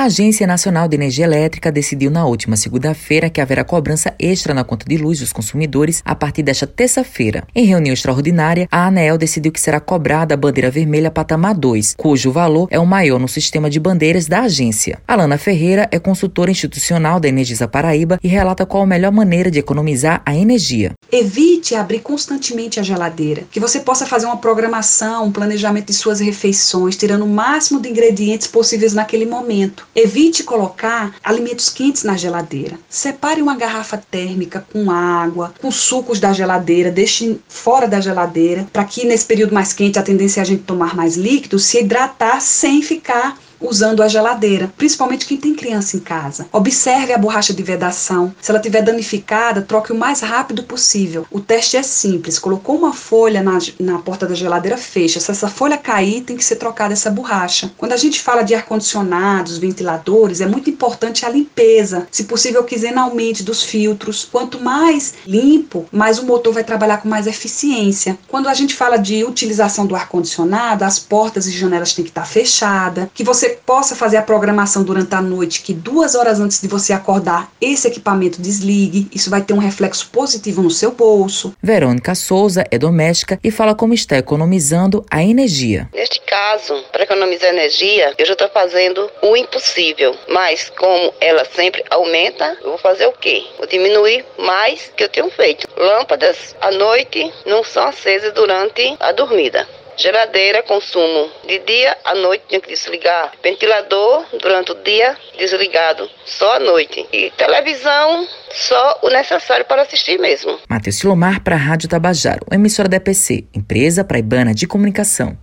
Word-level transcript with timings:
A 0.00 0.04
Agência 0.04 0.46
Nacional 0.46 0.88
de 0.88 0.96
Energia 0.96 1.26
Elétrica 1.26 1.70
decidiu 1.70 2.10
na 2.10 2.24
última 2.24 2.56
segunda-feira 2.56 3.28
que 3.28 3.38
haverá 3.38 3.62
cobrança 3.62 4.14
extra 4.18 4.54
na 4.54 4.64
conta 4.64 4.86
de 4.88 4.96
luz 4.96 5.20
dos 5.20 5.30
consumidores 5.30 6.00
a 6.06 6.14
partir 6.14 6.42
desta 6.42 6.66
terça-feira. 6.66 7.46
Em 7.54 7.66
reunião 7.66 7.92
extraordinária, 7.92 8.66
a 8.72 8.86
ANEEL 8.86 9.18
decidiu 9.18 9.52
que 9.52 9.60
será 9.60 9.78
cobrada 9.78 10.32
a 10.32 10.38
bandeira 10.38 10.70
vermelha 10.70 11.10
patamar 11.10 11.54
2, 11.54 11.96
cujo 11.98 12.32
valor 12.32 12.66
é 12.70 12.78
o 12.78 12.86
maior 12.86 13.18
no 13.18 13.28
sistema 13.28 13.68
de 13.68 13.78
bandeiras 13.78 14.26
da 14.26 14.40
agência. 14.40 15.02
Alana 15.06 15.36
Ferreira 15.36 15.86
é 15.92 15.98
consultora 15.98 16.50
institucional 16.50 17.20
da 17.20 17.28
Energisa 17.28 17.68
Paraíba 17.68 18.18
e 18.22 18.26
relata 18.26 18.64
qual 18.64 18.84
a 18.84 18.86
melhor 18.86 19.12
maneira 19.12 19.50
de 19.50 19.58
economizar 19.58 20.22
a 20.24 20.34
energia. 20.34 20.92
Evite 21.12 21.74
abrir 21.74 22.00
constantemente 22.00 22.80
a 22.80 22.82
geladeira, 22.82 23.42
que 23.50 23.60
você 23.60 23.80
possa 23.80 24.06
fazer 24.06 24.24
uma 24.24 24.38
programação, 24.38 25.26
um 25.26 25.30
planejamento 25.30 25.88
de 25.88 25.92
suas 25.92 26.20
refeições, 26.20 26.96
tirando 26.96 27.26
o 27.26 27.28
máximo 27.28 27.78
de 27.78 27.90
ingredientes 27.90 28.46
possíveis 28.46 28.94
naquele 28.94 29.26
momento. 29.26 29.89
Evite 30.02 30.44
colocar 30.44 31.14
alimentos 31.22 31.68
quentes 31.68 32.04
na 32.04 32.16
geladeira. 32.16 32.78
Separe 32.88 33.42
uma 33.42 33.54
garrafa 33.54 33.98
térmica 33.98 34.66
com 34.72 34.90
água, 34.90 35.52
com 35.60 35.70
sucos 35.70 36.18
da 36.18 36.32
geladeira, 36.32 36.90
deixe 36.90 37.38
fora 37.46 37.86
da 37.86 38.00
geladeira, 38.00 38.66
para 38.72 38.86
que 38.86 39.04
nesse 39.04 39.26
período 39.26 39.52
mais 39.52 39.74
quente 39.74 39.98
a 39.98 40.02
tendência 40.02 40.40
é 40.40 40.42
a 40.42 40.46
gente 40.46 40.62
tomar 40.62 40.96
mais 40.96 41.18
líquido, 41.18 41.58
se 41.58 41.80
hidratar 41.80 42.40
sem 42.40 42.80
ficar 42.80 43.38
usando 43.60 44.02
a 44.02 44.08
geladeira, 44.08 44.72
principalmente 44.76 45.26
quem 45.26 45.36
tem 45.36 45.54
criança 45.54 45.96
em 45.96 46.00
casa. 46.00 46.46
Observe 46.52 47.12
a 47.12 47.18
borracha 47.18 47.52
de 47.52 47.62
vedação. 47.62 48.34
Se 48.40 48.50
ela 48.50 48.58
estiver 48.58 48.82
danificada, 48.82 49.62
troque 49.62 49.92
o 49.92 49.96
mais 49.96 50.20
rápido 50.20 50.62
possível. 50.62 51.26
O 51.30 51.40
teste 51.40 51.76
é 51.76 51.82
simples. 51.82 52.38
Colocou 52.38 52.76
uma 52.76 52.92
folha 52.92 53.42
na, 53.42 53.58
na 53.78 53.98
porta 53.98 54.26
da 54.26 54.34
geladeira, 54.34 54.76
fecha. 54.76 55.20
Se 55.20 55.30
essa 55.30 55.48
folha 55.48 55.76
cair, 55.76 56.22
tem 56.22 56.36
que 56.36 56.44
ser 56.44 56.56
trocada 56.56 56.92
essa 56.92 57.10
borracha. 57.10 57.70
Quando 57.76 57.92
a 57.92 57.96
gente 57.96 58.20
fala 58.20 58.42
de 58.42 58.54
ar-condicionados, 58.54 59.58
ventiladores, 59.58 60.40
é 60.40 60.46
muito 60.46 60.70
importante 60.70 61.26
a 61.26 61.28
limpeza. 61.28 62.06
Se 62.10 62.24
possível, 62.24 62.64
quinzenalmente 62.64 63.42
dos 63.42 63.62
filtros. 63.62 64.28
Quanto 64.30 64.60
mais 64.60 65.14
limpo, 65.26 65.86
mais 65.92 66.18
o 66.18 66.24
motor 66.24 66.54
vai 66.54 66.64
trabalhar 66.64 66.98
com 66.98 67.08
mais 67.08 67.26
eficiência. 67.26 68.18
Quando 68.28 68.48
a 68.48 68.54
gente 68.54 68.74
fala 68.74 68.96
de 68.96 69.24
utilização 69.24 69.86
do 69.86 69.94
ar-condicionado, 69.94 70.84
as 70.84 70.98
portas 70.98 71.46
e 71.46 71.50
janelas 71.50 71.92
têm 71.92 72.04
que 72.04 72.10
estar 72.10 72.26
fechadas, 72.26 73.08
que 73.14 73.24
você 73.24 73.49
possa 73.50 73.94
fazer 73.96 74.16
a 74.16 74.22
programação 74.22 74.82
durante 74.82 75.14
a 75.14 75.22
noite, 75.22 75.62
que 75.62 75.72
duas 75.72 76.14
horas 76.14 76.40
antes 76.40 76.60
de 76.60 76.68
você 76.68 76.92
acordar, 76.92 77.50
esse 77.60 77.88
equipamento 77.88 78.40
desligue. 78.40 79.08
Isso 79.14 79.30
vai 79.30 79.42
ter 79.42 79.52
um 79.52 79.58
reflexo 79.58 80.08
positivo 80.10 80.62
no 80.62 80.70
seu 80.70 80.92
bolso. 80.92 81.54
Verônica 81.62 82.14
Souza 82.14 82.64
é 82.70 82.78
doméstica 82.78 83.38
e 83.42 83.50
fala 83.50 83.74
como 83.74 83.94
está 83.94 84.16
economizando 84.16 85.04
a 85.10 85.22
energia. 85.22 85.88
Neste 85.94 86.20
caso, 86.22 86.82
para 86.92 87.04
economizar 87.04 87.50
energia, 87.50 88.14
eu 88.18 88.26
já 88.26 88.32
estou 88.32 88.48
fazendo 88.50 89.10
o 89.22 89.36
impossível. 89.36 90.14
Mas 90.28 90.70
como 90.70 91.12
ela 91.20 91.44
sempre 91.44 91.84
aumenta, 91.90 92.56
eu 92.62 92.70
vou 92.70 92.78
fazer 92.78 93.06
o 93.06 93.12
quê? 93.12 93.44
Vou 93.58 93.66
diminuir 93.66 94.24
mais 94.38 94.90
que 94.96 95.04
eu 95.04 95.08
tenho 95.08 95.30
feito. 95.30 95.66
Lâmpadas 95.76 96.54
à 96.60 96.70
noite 96.70 97.32
não 97.46 97.64
são 97.64 97.84
acesas 97.86 98.32
durante 98.32 98.96
a 99.00 99.12
dormida. 99.12 99.66
Geladeira, 100.00 100.62
consumo 100.62 101.30
de 101.46 101.58
dia 101.58 101.94
à 102.06 102.14
noite, 102.14 102.44
tinha 102.48 102.58
que 102.58 102.70
desligar. 102.70 103.32
Ventilador, 103.42 104.24
durante 104.40 104.72
o 104.72 104.74
dia, 104.76 105.14
desligado, 105.36 106.08
só 106.24 106.56
à 106.56 106.58
noite. 106.58 107.06
E 107.12 107.30
televisão, 107.36 108.26
só 108.50 108.98
o 109.02 109.10
necessário 109.10 109.66
para 109.66 109.82
assistir 109.82 110.18
mesmo. 110.18 110.58
Matheus 110.70 110.96
Silomar 110.96 111.44
para 111.44 111.54
a 111.54 111.58
Rádio 111.58 111.86
Tabajaro, 111.86 112.46
emissora 112.50 112.88
da 112.88 112.96
EPC, 112.96 113.44
empresa 113.54 114.02
praibana 114.02 114.54
de 114.54 114.66
comunicação. 114.66 115.36